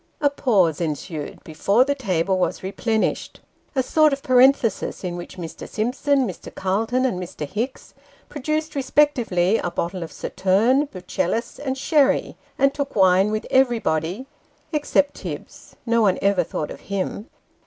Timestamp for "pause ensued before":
0.31-1.85